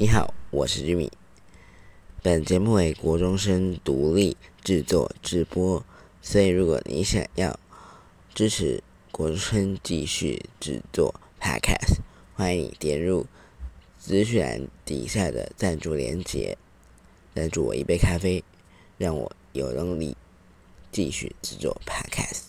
[0.00, 1.10] 你好，我是玉米。
[2.22, 5.84] 本节目为国中生独立制作直播，
[6.22, 7.58] 所以如果你想要
[8.32, 8.80] 支持
[9.10, 11.96] 国中生继续制作 Podcast，
[12.36, 13.26] 欢迎你点入
[13.98, 16.56] 资讯栏底下的赞助链接，
[17.34, 18.44] 赞助我一杯咖啡，
[18.98, 20.16] 让我有动力
[20.92, 22.42] 继续制作 Podcast。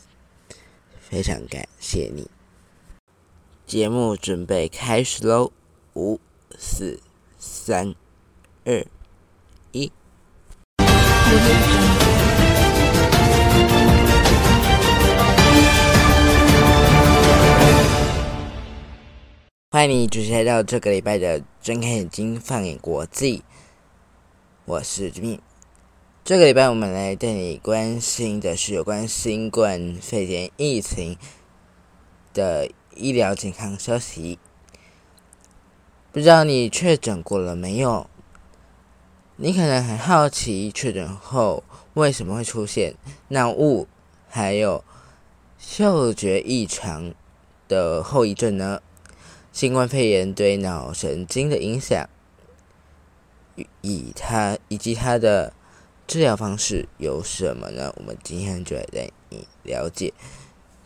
[0.99, 2.29] 非常感谢你。
[3.65, 5.51] 节目准备开始喽！
[5.95, 6.19] 五、
[6.55, 6.99] 四、
[7.41, 7.95] 三、
[8.65, 8.85] 二、
[9.71, 9.89] 一。
[19.71, 23.37] 欢迎你准时来到这个礼拜的《睁开眼睛放眼国际》，
[24.65, 25.39] 我是朱敏。
[26.25, 31.17] 这个礼拜我们来带你关心的是有关新冠肺炎疫情
[32.33, 34.37] 的医疗健康消息。
[36.11, 38.09] 不知道你确诊过了没有？
[39.35, 42.95] 你可能很好奇，确诊后为什么会出现
[43.29, 43.87] 脑雾
[44.27, 44.83] 还有
[45.57, 47.13] 嗅觉异常
[47.67, 48.81] 的后遗症呢？
[49.51, 52.09] 新冠肺炎对脑神经的影响，
[53.81, 55.53] 以它以及它的。
[56.07, 57.93] 治疗方式有什么呢？
[57.97, 60.11] 我们今天就来带你了解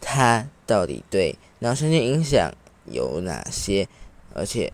[0.02, 2.52] 它到底对脑神经影响
[2.92, 3.88] 有哪些，
[4.34, 4.74] 而且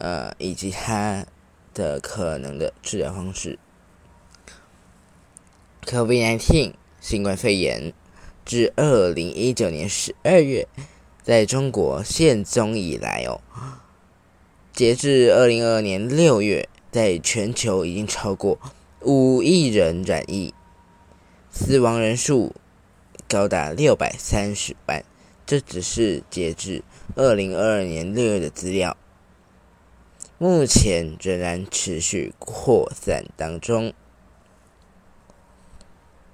[0.00, 1.24] 呃以及它
[1.72, 3.58] 的可能的治疗方式。
[5.86, 7.92] COVID-19 新冠肺炎
[8.44, 10.66] 自二零一九年十二月
[11.22, 13.40] 在中国现踪以来哦，
[14.72, 18.58] 截至二零二二年六月，在全球已经超过。
[19.02, 20.52] 五亿人染疫，
[21.50, 22.54] 死亡人数
[23.26, 25.02] 高达六百三十万。
[25.46, 26.84] 这只是截至
[27.16, 28.94] 二零二二年六月的资料，
[30.42, 33.92] 目前仍然持续扩散当中。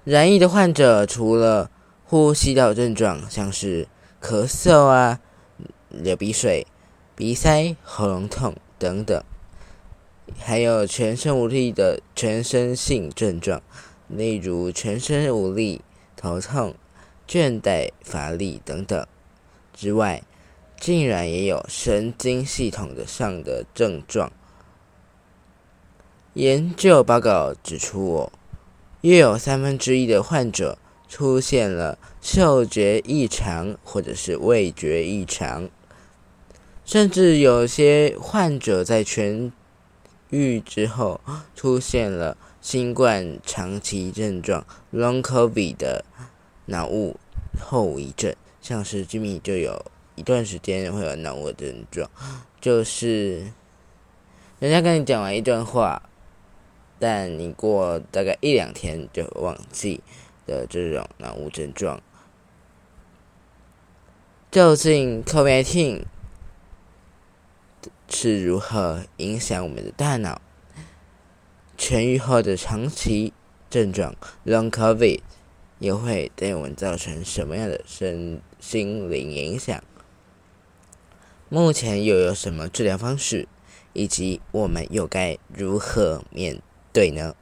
[0.05, 1.69] 染疫的患者除了
[2.05, 3.89] 呼吸道症状，像是
[4.21, 5.19] 咳嗽啊、
[5.89, 6.65] 流鼻水、
[7.17, 9.21] 鼻塞、喉咙痛等等。
[10.37, 13.61] 还有全身无力的全身性症状，
[14.07, 15.81] 例如全身无力、
[16.15, 16.75] 头痛、
[17.27, 19.05] 倦怠、乏力等等
[19.73, 20.23] 之外，
[20.79, 24.31] 竟然也有神经系统的上的症状。
[26.33, 28.31] 研究报告指出，
[29.01, 30.77] 约有三分之一的患者
[31.07, 35.67] 出现了嗅觉异常或者是味觉异常，
[36.85, 39.51] 甚至有些患者在痊
[40.29, 41.19] 愈之后
[41.55, 46.05] 出现了新冠长期症状 （Long COVID） 的
[46.65, 47.17] 脑雾
[47.59, 49.83] 后遗症，像是 Jimmy 就有
[50.17, 52.09] 一段时间会有脑雾症状，
[52.59, 53.53] 就是
[54.59, 56.09] 人家跟你讲完一段话，
[56.99, 60.01] 但你过大概一两天就忘记
[60.45, 62.01] 的这种脑雾症状。
[64.51, 66.03] 究竟 COVID-19？
[68.09, 70.41] 是如何影响我们的大脑？
[71.77, 73.33] 痊愈后的长期
[73.69, 75.19] 症状 （Long COVID）
[75.79, 79.83] 又会对我们造成什么样的身心灵影响？
[81.49, 83.47] 目前又有什么治疗方式？
[83.93, 86.61] 以及我们又该如何面
[86.93, 87.35] 对呢？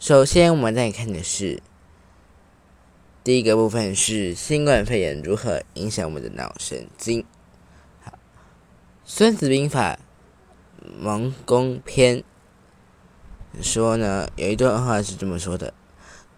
[0.00, 1.62] 首先，我们来看的是
[3.22, 7.20] 第一个部分：是新冠肺炎如何影响我们的脑神经。
[9.04, 9.94] 《孙子兵法·
[10.98, 12.24] 蒙公篇》
[13.62, 15.72] 说呢，有一段话是这么说的：“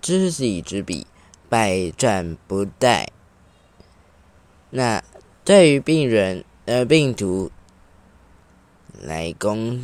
[0.02, 1.06] 知己知彼，
[1.48, 3.06] 百战不殆。”
[4.68, 5.02] 那
[5.44, 7.50] 对于病人呃病毒
[9.00, 9.82] 来攻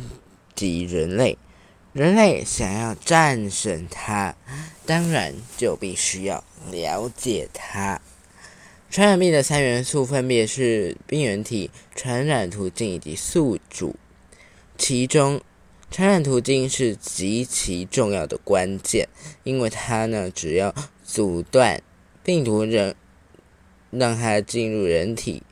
[0.55, 1.37] 击人类，
[1.91, 4.35] 人类想要战胜它，
[4.85, 7.99] 当然就必须要了解它。
[8.89, 13.97] 传染病的三元素分别是病原体、传染途径以及宿主。
[14.77, 15.41] 其中，
[15.91, 19.09] 传染途径是极其重要的关键，
[19.43, 20.73] 因为它呢，只要
[21.03, 21.83] 阻断
[22.23, 22.95] 病毒人
[23.91, 25.43] 让它进入人体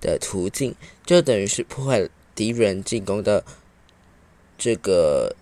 [0.00, 0.74] 的途径，
[1.04, 3.44] 就等于是破坏敌人进攻的
[4.56, 5.36] 这个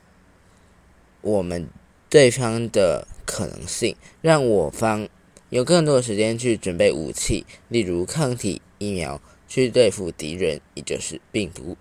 [1.21, 1.69] 我们
[2.09, 5.09] 对方的可能性，让我方。
[5.49, 11.77] 有更多的时间去准备武器，例如抗体疫苗，去对付敌人，也就是病毒。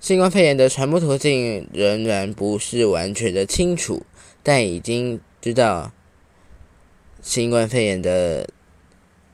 [0.00, 4.06] 新冠肺炎的传播途径仍然不是完全的清楚，
[4.42, 5.92] 但已经知道
[7.22, 8.48] 新冠肺炎的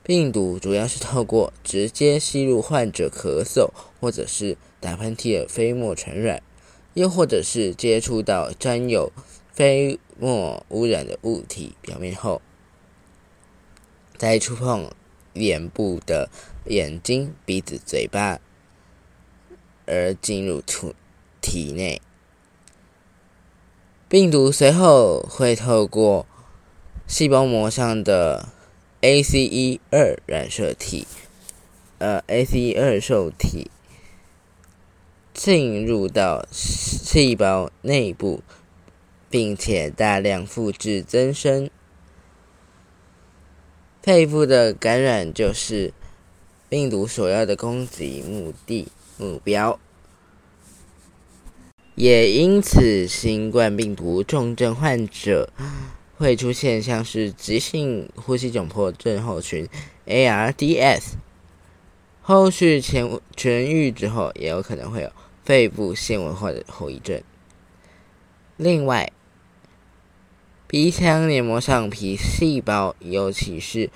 [0.03, 6.43] 病毒主要是透过直接吸入患者咳嗽或者是打喷嚏的飞沫传染，
[6.95, 9.13] 又或者是接触到沾有
[9.53, 12.43] 飞沫污染的物体表面后，
[14.17, 14.91] 再触碰
[15.33, 16.29] 脸部的
[16.67, 18.41] 眼睛、鼻子、嘴巴，
[19.87, 20.95] 而进入体
[21.41, 22.03] 体内。
[24.09, 26.27] 病毒随后会透过
[27.07, 28.49] 细胞膜上的
[29.01, 31.07] ACE 二染色体，
[31.99, 33.71] 呃，ACE 二受体
[35.33, 38.43] 进入到细胞内部，
[39.31, 41.71] 并且大量复制增生。
[44.03, 45.93] 肺部的感染就是
[46.69, 49.79] 病毒所要的攻击目的目标。
[51.95, 55.51] 也因此，新冠病毒重症患者
[56.17, 59.69] 会出现像是急性呼吸窘迫症候群
[60.07, 61.13] （ARDS），
[62.23, 65.13] 后续痊痊愈之后，也有可能会有
[65.45, 67.23] 肺部纤维化的后遗症。
[68.57, 69.13] 另外，
[70.67, 73.91] 鼻腔黏膜上皮细胞，尤其是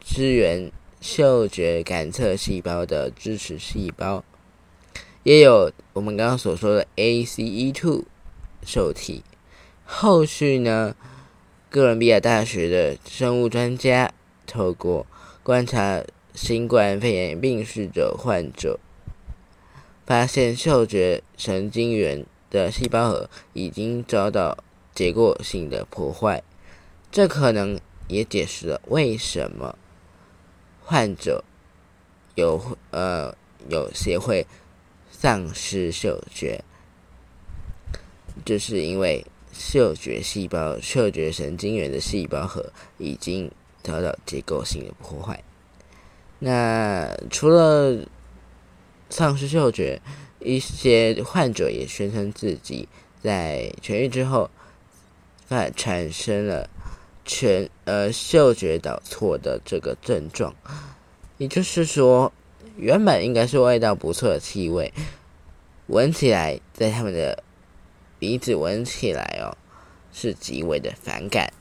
[0.00, 4.24] 支援嗅觉感测细胞的支持细胞。
[5.22, 8.04] 也有我们刚刚所说的 ACE2
[8.64, 9.22] 受体。
[9.84, 10.96] 后续呢，
[11.76, 14.10] 哥伦比亚大学的生物专家
[14.46, 15.06] 透过
[15.42, 16.02] 观察
[16.34, 18.80] 新冠肺炎病逝者患者，
[20.06, 24.56] 发现嗅觉神经元的细胞核已经遭到
[24.94, 26.42] 结构性的破坏。
[27.12, 27.78] 这可能
[28.08, 29.76] 也解释了为什么
[30.82, 31.44] 患者
[32.36, 33.36] 有呃
[33.68, 34.46] 有些会。
[35.10, 36.62] 丧失嗅觉，
[38.44, 39.24] 就是因为
[39.58, 43.50] 嗅觉细胞、嗅觉神经元的细胞核已经
[43.82, 45.42] 遭到结构性的破坏。
[46.38, 48.06] 那除了
[49.10, 50.00] 丧失嗅觉，
[50.40, 52.88] 一些患者也宣称自己
[53.22, 54.50] 在痊愈之后，
[55.46, 56.68] 发产生了
[57.24, 60.54] 全呃嗅觉导错的这个症状，
[61.38, 62.32] 也就是说。
[62.78, 64.92] 原本应该是味道不错的气味，
[65.86, 67.42] 闻起来在他们的
[68.18, 69.56] 鼻子闻起来哦，
[70.12, 71.52] 是极为的反感。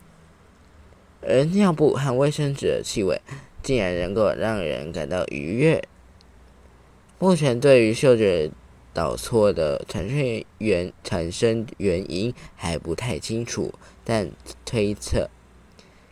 [1.21, 3.21] 而尿布和卫生纸的气味
[3.63, 5.87] 竟然能够让人感到愉悦。
[7.19, 8.51] 目前对于嗅觉
[8.93, 13.73] 导错的产生原产生原因还不太清楚，
[14.03, 14.31] 但
[14.65, 15.29] 推测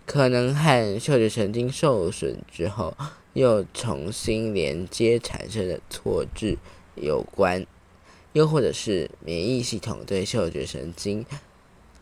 [0.06, 2.96] 可能和嗅觉神经受损之后。
[3.34, 6.56] 又重新连接产生的错置
[6.94, 7.66] 有关，
[8.34, 11.26] 又或者是免疫系统对嗅觉神经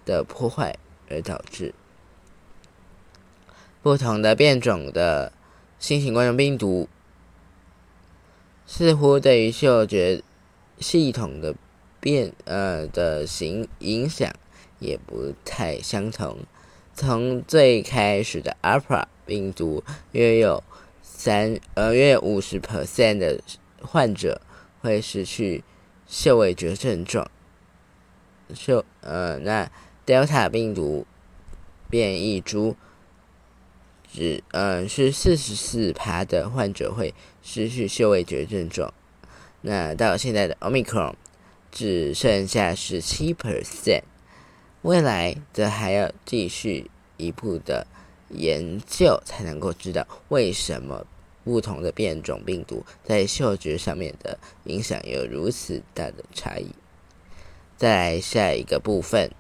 [0.04, 0.76] 的破坏
[1.10, 1.74] 而导致。
[3.84, 5.32] 不同的变种的
[5.80, 6.90] 新型冠状病毒，
[8.66, 10.24] 似乎对于嗅觉
[10.80, 11.56] 系统的
[12.00, 14.34] 变呃的形影响
[14.80, 16.40] 也不太相同。
[16.94, 20.64] 从最开始的 Alpha 病毒约有。
[21.04, 23.40] 三呃约五十 percent 的
[23.80, 24.42] 患者
[24.82, 25.64] 会失去
[26.12, 27.32] 嗅味觉症状。
[28.54, 29.72] 嗅呃那
[30.06, 31.08] Delta 病毒
[31.90, 32.76] 变异株
[34.12, 38.94] 只呃是四十四趴的患者会失去嗅味觉症状。
[39.62, 41.14] 那到现在的 Omicron
[41.72, 44.04] 只剩下十七 percent。
[44.82, 47.88] 未来则还要继续一步的。
[48.34, 51.06] 研究才能够知道为什么
[51.44, 56.68] 不同的变种病毒在嗅觉上面的影响有如此大的差异。
[57.78, 59.32] 再来下一个部分，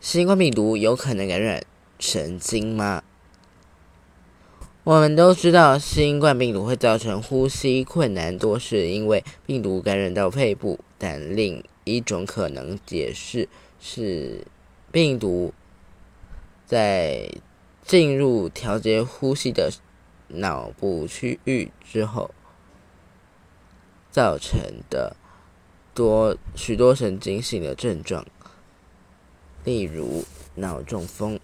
[0.00, 1.62] 新冠病毒有可能感染
[1.98, 3.02] 神经吗？
[4.84, 10.78] 我们都知道，新冠病毒会造成呼吸困难，多是因为病毒感染到肺部。
[10.98, 13.48] 但另一种可能解释
[13.80, 14.46] 是
[14.92, 15.54] 病毒。
[16.66, 17.30] 在
[17.84, 19.70] 进入调节呼吸的
[20.28, 22.34] 脑部区域之后，
[24.10, 25.14] 造成的
[25.92, 28.26] 多许多神经性的症状，
[29.64, 30.24] 例如
[30.54, 31.38] 脑中风、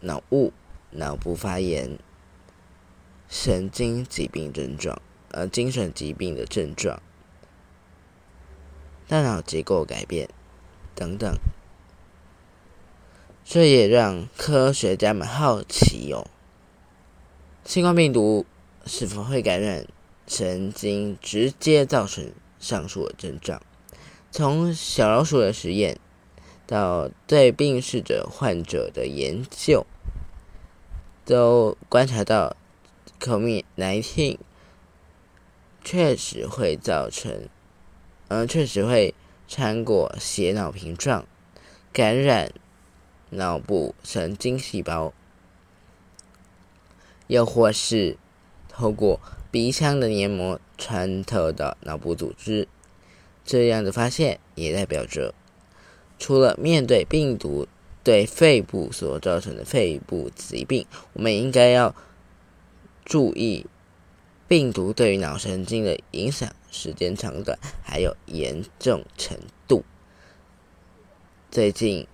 [0.00, 0.52] 脑雾、
[0.90, 1.98] 脑部发炎、
[3.26, 5.00] 神经疾病症状、
[5.30, 7.00] 呃精神疾病的症状、
[9.08, 10.28] 大脑结构改变
[10.94, 11.38] 等等。
[13.52, 16.24] 这也让科学家们好奇哦，
[17.64, 18.46] 新冠病毒
[18.86, 19.88] 是否会感染
[20.28, 23.60] 神经，直接造成上述的症状？
[24.30, 25.98] 从小老鼠的实验
[26.64, 29.84] 到对病逝者患者的研究，
[31.24, 32.54] 都观察到
[33.18, 34.38] ，COVID-19
[35.82, 37.48] 确实会造成，
[38.28, 39.12] 嗯，确实会
[39.48, 41.26] 穿过血脑屏障，
[41.92, 42.52] 感染
[43.30, 45.12] 脑部神经细胞，
[47.26, 48.16] 又或是
[48.68, 49.20] 透过
[49.50, 52.68] 鼻腔的黏膜穿透到脑部组织。
[53.44, 55.34] 这样的发现也代表着，
[56.18, 57.66] 除了面对病毒。
[58.02, 61.94] 对肺部所造成的肺部疾病，我们应该要
[63.04, 63.66] 注意
[64.48, 69.84] 病毒对于脑神经的影响时间长短，还有严重程度。
[71.50, 72.06] 最近，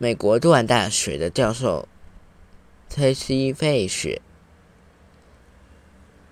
[0.00, 1.88] 美国杜兰大学的教授
[2.88, 4.22] 特西费雪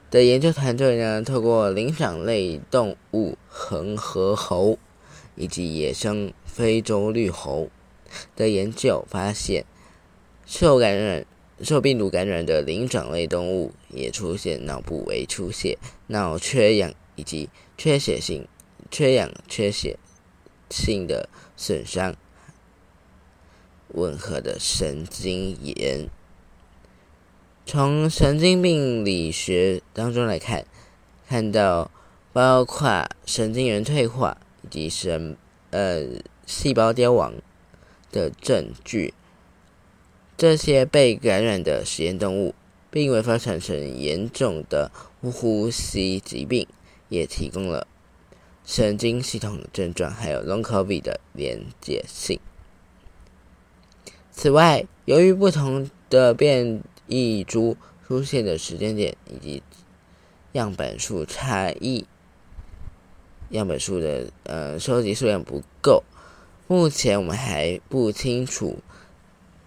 [0.09, 4.79] 的研究团队呢，透过灵长类动物恒河猴
[5.35, 7.69] 以及野生非洲绿猴。
[8.37, 9.65] 的研究发现，
[10.47, 11.27] 受感染、
[11.61, 18.47] 受病毒感染的灵长类动物也出现脑部微出血、脑缺氧以及缺血性、
[18.93, 19.99] 缺氧、缺血
[20.71, 22.15] 性的损伤，
[23.97, 26.09] 吻合的神经炎。
[27.67, 30.65] 从神经病理学当中来看，
[31.29, 31.91] 看到
[32.33, 35.37] 包括神经元退化以及神
[35.71, 36.07] 呃
[36.47, 37.35] 细胞凋亡。
[38.13, 39.13] 的证据，
[40.39, 42.55] 这些被感染的实验动物
[42.91, 46.67] 并未发展成严重的呼吸疾病，
[47.11, 47.87] 也提供了
[48.65, 52.41] 神经系统的症状还有 Long COVID 的连接性。
[54.37, 57.75] 此外，由于不同的变异株
[58.07, 59.63] 出现的时间点以及
[60.53, 62.07] 样本数差异，
[63.49, 66.05] 样本数的呃收集数量不够。
[66.69, 68.81] 目前我们还不清楚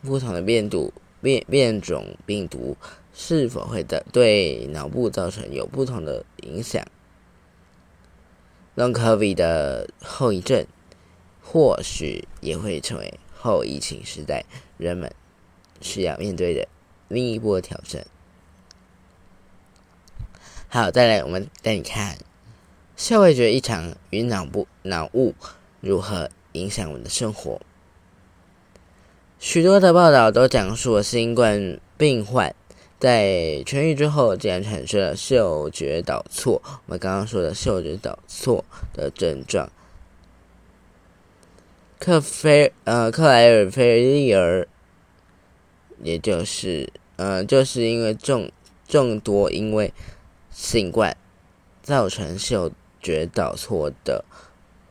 [0.03, 2.77] 不同的变毒变变种病毒
[3.11, 6.85] 是否会的对脑部造成有不同的影响。
[8.75, 10.67] Long COVID 的后遗症
[11.41, 14.43] 或许也会成为后疫情时代
[14.77, 15.11] 人们
[15.81, 16.67] 需要面对的
[17.07, 18.05] 另一波挑战。
[20.67, 22.17] 好，再来我们带你看
[22.95, 25.33] 嗅味觉异常与脑部脑雾
[25.79, 26.29] 如何。
[26.53, 27.61] 影响我们的生活。
[29.37, 32.55] 许多的报道都讲述了新冠病患
[32.99, 36.59] 在痊愈之后，竟然产生了嗅觉导错。
[36.65, 39.71] 我们刚刚说的嗅觉导错的症状，
[41.99, 44.65] 克菲呃克莱尔菲利尔，
[46.01, 48.49] 也就是呃就是因为众
[48.87, 49.93] 众多因为
[50.49, 51.15] 新冠
[51.83, 54.23] 造成嗅觉导错的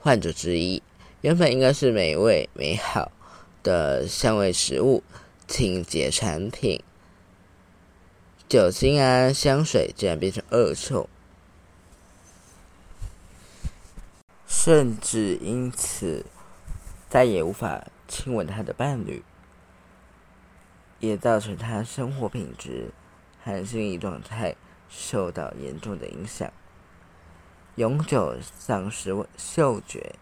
[0.00, 0.82] 患者之一。
[1.22, 3.10] 原本应该是美味美好
[3.62, 5.02] 的香味食物、
[5.48, 6.80] 清洁产品、
[8.48, 11.08] 酒精啊、香水，竟然变成恶臭，
[14.46, 16.24] 甚至因此
[17.08, 19.22] 再也无法亲吻他的伴侣，
[21.00, 22.90] 也造成他生活品质
[23.42, 24.54] 和心理状态
[24.88, 26.52] 受到严重的影响，
[27.76, 30.16] 永久丧失嗅觉。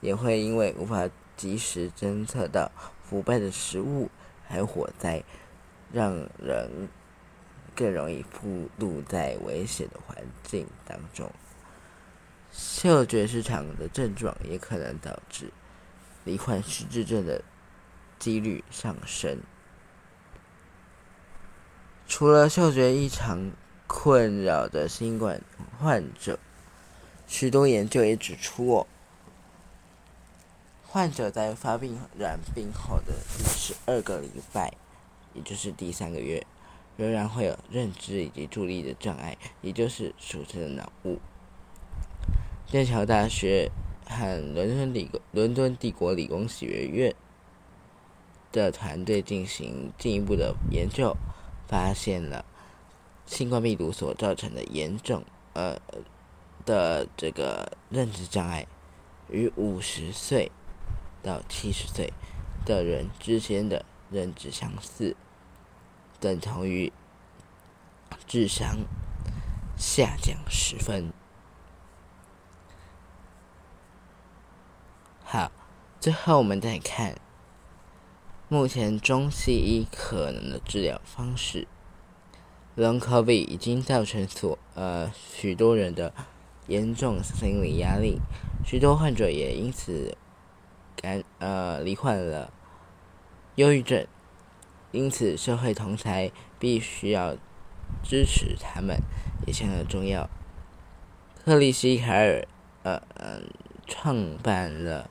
[0.00, 2.70] 也会因为无法及时侦测到
[3.02, 4.10] 腐败的食物
[4.46, 5.24] 还有火灾，
[5.90, 6.90] 让人
[7.74, 11.32] 更容易暴露在危险的环境当中。
[12.52, 15.50] 嗅觉失常的症状也可能导致
[16.24, 17.42] 罹患失智症的
[18.18, 19.38] 几率上升。
[22.06, 23.52] 除了嗅觉异常
[23.86, 25.40] 困扰的新冠
[25.78, 26.38] 患者，
[27.26, 28.86] 许多研究也指出。
[30.86, 34.72] 患者在发病染病后的第十二个礼拜，
[35.32, 36.46] 也就是第三个月，
[36.96, 41.18] 仍然会有认知以及注意力的障碍，也就是俗称的脑雾。
[42.68, 43.72] 剑桥大学
[44.06, 47.14] 和伦敦理伦敦帝国理工学院
[48.52, 51.16] 的团队进行进一步的研究，
[51.68, 52.44] 发现了
[53.26, 55.78] 新冠病毒所造成的严重呃
[56.64, 58.66] 的这个认知障碍，
[59.30, 60.50] 与五十岁。
[61.22, 62.12] 到七十岁
[62.66, 65.16] 的人之间的认知相似，
[66.20, 66.92] 等同于
[68.26, 68.80] 智商
[69.74, 71.10] 下降十分。
[75.24, 75.50] 好，
[76.04, 77.14] 最后我们再看
[78.50, 81.66] 目前中西医可能的治疗方式。
[82.76, 86.12] Long COVID 已经造成所呃许多人的
[86.66, 88.20] 严重心理压力，
[88.66, 90.14] 许多患者也因此。
[90.96, 92.52] 感呃罹患了
[93.54, 94.06] 忧郁症，
[94.92, 97.34] 因此社会同才必须要
[98.02, 99.00] 支持他们，
[99.46, 100.28] 也相当重要。
[101.46, 102.46] 克里希凯尔，
[102.82, 103.40] 呃呃，
[103.86, 105.08] 创办了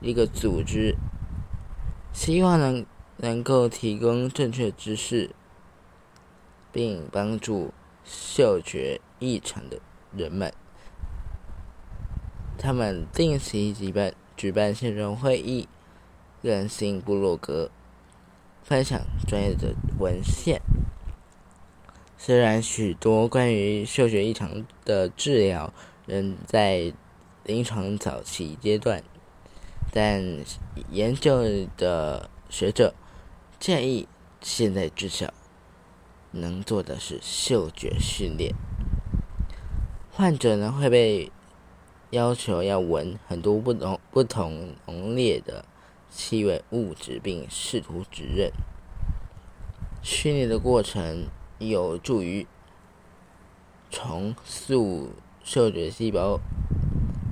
[0.00, 0.96] 一个组织，
[2.12, 2.86] 希望能
[3.16, 5.30] 能够提供正确知识，
[6.70, 7.72] 并帮助
[8.04, 9.80] 嗅觉异常的
[10.16, 10.52] 人们。
[12.56, 15.68] 他们定期举办举办线上会议，
[16.42, 17.70] 更新部落格，
[18.62, 20.60] 分享专业的文献。
[22.16, 25.72] 虽然许多关于嗅觉异常的治疗
[26.06, 26.92] 仍在
[27.44, 29.02] 临床早期阶段，
[29.92, 30.44] 但
[30.90, 31.42] 研究
[31.76, 32.94] 的学者
[33.58, 34.08] 建议，
[34.40, 35.32] 现在至少
[36.32, 38.54] 能做的是嗅觉训练。
[40.10, 41.32] 患者呢会被
[42.10, 45.64] 要求要闻很多不同不同浓烈的
[46.10, 48.52] 气味物质，并试图指认。
[50.02, 51.28] 训练的过程。
[51.60, 52.46] 有助于
[53.90, 55.10] 重塑
[55.42, 56.38] 嗅觉细胞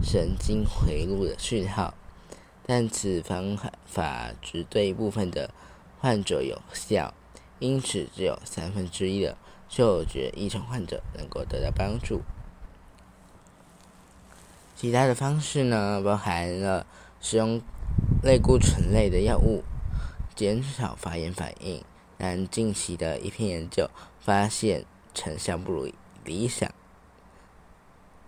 [0.02, 1.94] 神经回路的讯号，
[2.68, 5.54] 但此方法只对部分的
[6.00, 7.14] 患者有效，
[7.60, 12.22] 因此只有三分之一的嗅觉异常患者能够得到帮助。
[14.74, 16.84] 其他的方式呢，包含了
[17.20, 17.62] 使用
[18.22, 19.62] 类固醇类的药物，
[20.34, 21.82] 减少发炎反应。
[22.18, 25.92] 但近期的一篇研究发现成效不如
[26.24, 26.70] 理想。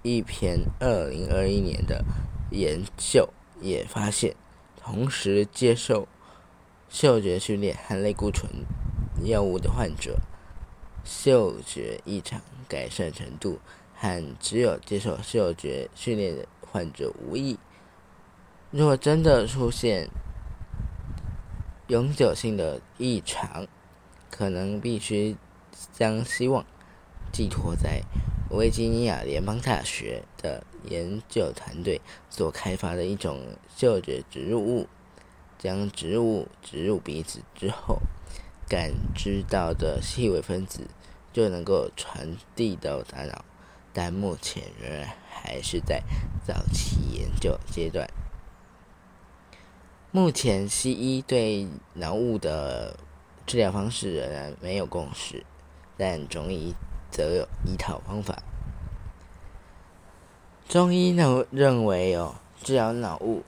[0.02, 2.04] 一篇二零二一年的
[2.50, 3.28] 研究
[3.60, 4.34] 也发现，
[4.76, 6.08] 同时接受
[6.88, 8.50] 嗅觉训练和类固醇
[9.24, 10.18] 药物的患者，
[11.04, 13.58] 嗅觉异常改善程度
[13.94, 17.58] 和只有接受嗅觉训练的患者无异。
[18.70, 20.08] 若真的出现
[21.88, 23.66] 永久性的异常，
[24.30, 25.36] 可能必须
[25.92, 26.64] 将希望
[27.32, 28.02] 寄托在
[28.50, 33.41] 维吉尼亚联邦大学的研究团队所开发的一种
[33.76, 34.86] 嗅觉植入物。
[35.58, 37.99] 将植物植入鼻子之后，
[38.69, 40.86] 感知到的细微分子
[41.32, 43.45] 就能够传递到大脑，
[43.93, 46.00] 但目前仍然还是在
[46.47, 48.08] 早期研究阶段。
[50.12, 52.97] 目前，西医对脑雾的
[53.45, 55.45] 治疗方式仍然没有共识，
[55.97, 56.73] 但中医
[57.10, 58.41] 则有一套方法。
[60.69, 63.43] 中医呢认为，哦，治疗脑雾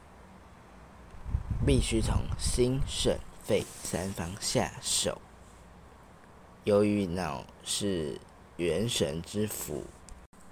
[1.66, 5.20] 必须从心、肾、肺三方下手。
[6.64, 8.18] 由于脑是
[8.56, 9.84] 元神之府，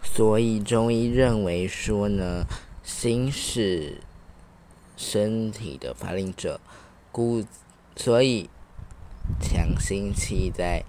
[0.03, 2.45] 所以中医认为说呢，
[2.83, 4.03] 心是
[4.95, 6.61] 身体的发令者，
[7.11, 7.43] 故
[7.97, 8.51] 所以。
[9.43, 10.83] 强心期在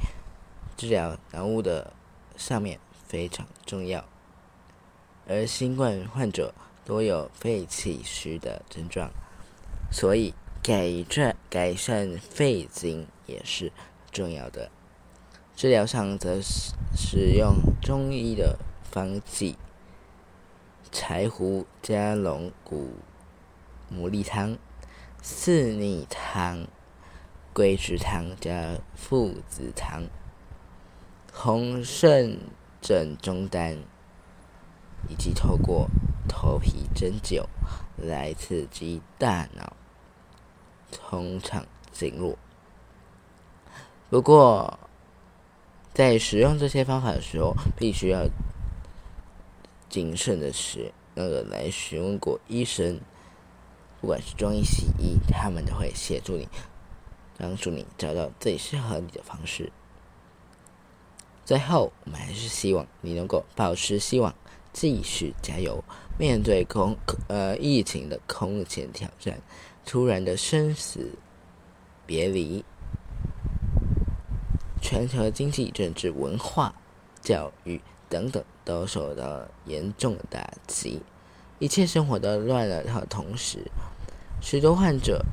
[0.78, 1.92] 治疗脑雾的
[2.38, 4.06] 上面非常重要，
[5.28, 6.54] 而新冠患者
[6.86, 9.12] 多有肺气虚的症状，
[9.92, 13.72] 所以改善改善肺经也是
[14.12, 14.70] 重要的。
[15.56, 19.58] 治疗上则使使用中医的方剂，
[20.92, 22.94] 柴胡加龙骨
[23.94, 24.58] 牡蛎汤、
[25.22, 26.68] 四逆汤。
[27.52, 30.04] 桂枝汤加附子汤，
[31.34, 32.38] 红肾
[32.80, 33.80] 正中丹，
[35.08, 35.88] 以及透过
[36.28, 37.46] 头皮针灸
[37.98, 39.74] 来刺激大脑
[40.92, 42.38] 通畅经络。
[44.10, 44.80] 不过，
[45.94, 48.28] 在使用这些方法的时候，必须要
[49.88, 53.00] 谨慎的使，那个来询问过医生，
[54.02, 56.48] 不管是中医、西医，他们都会协助你。
[57.42, 59.72] 帮助你找到最适合你的方式。
[61.46, 64.36] 最后，我们还是希望你能够保持希望，
[64.74, 65.84] 继续加油。
[66.18, 69.40] 面对空呃疫情的空前挑战，
[69.86, 71.12] 突然的生死
[72.06, 72.64] 别离，
[74.82, 76.74] 全球经济、政治、文化、
[77.22, 77.80] 教育
[78.10, 81.02] 等等都受到严重的打击，
[81.60, 83.04] 一切生活都乱了套。
[83.06, 83.60] 同时，
[84.42, 85.26] 许多患者。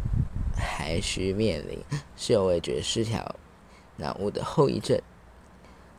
[0.59, 1.79] 还需面临
[2.17, 3.37] 嗅味觉失调、
[3.97, 4.99] 脑雾的后遗症。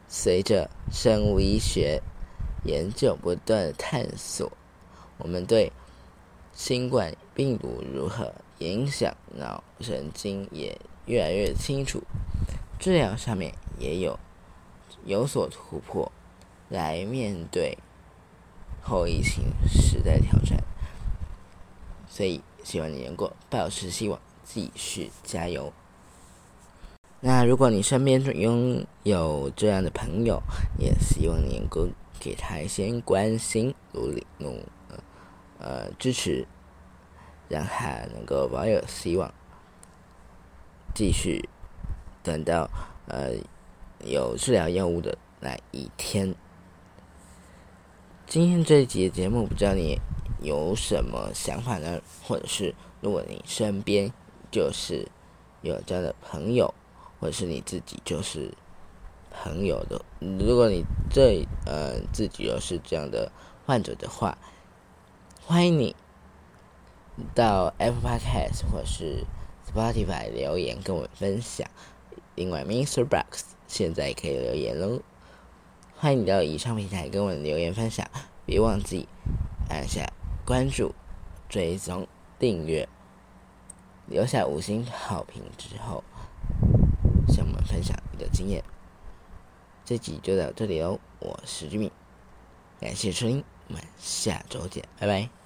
[0.08, 2.02] 随着生物医学
[2.68, 4.52] 研究不断探索，
[5.18, 5.72] 我们对
[6.54, 12.04] 新冠病毒如何影响脑神经也越来越清楚。
[12.80, 14.20] 治疗上面也有
[15.06, 16.12] 有所突破，
[16.70, 17.76] 来面对
[18.84, 20.64] 后疫情时代挑战。
[22.08, 24.20] 所以，希望你能够保持希望。
[24.50, 25.74] 继续加油。
[27.20, 30.42] 那如果你身边拥有这样的朋友，
[30.80, 34.64] 也希望你能够给他一些关心、努力、努
[35.60, 36.48] 呃支持，
[37.50, 39.34] 让他能够保有希望，
[40.94, 41.50] 继续
[42.24, 42.70] 等到
[43.08, 43.32] 呃
[44.04, 46.36] 有治疗药物的那一天。
[48.26, 50.00] 今天这一集的节目，不知道你
[50.42, 52.02] 有什么想法呢？
[52.24, 54.12] 或者是如果你身边
[54.52, 55.08] 就是
[55.62, 56.74] 有这样的朋友。
[57.20, 58.54] 或者是你自己就是
[59.44, 63.32] 朋友的，如果你这呃自己又是这样的
[63.66, 64.38] 患者的话，
[65.46, 65.96] 欢迎你
[67.34, 69.26] 到 Apple Podcast 或是
[69.68, 71.68] Spotify 留言跟我分享。
[72.36, 73.06] 另外，Mr.
[73.06, 75.02] Box 现在可以留言喽，
[75.96, 78.08] 欢迎你到以上平台跟我留言分享，
[78.46, 79.08] 别忘记
[79.70, 80.06] 按下
[80.46, 80.94] 关注、
[81.50, 82.88] 追踪、订阅，
[84.08, 86.04] 留下五星好评之后。
[87.30, 88.64] 向我们分享你的经验，
[89.88, 91.00] 这集就到这里哦。
[91.20, 91.92] 我是 Jimmy，
[92.78, 95.37] 感谢收听，我们下周见，拜拜。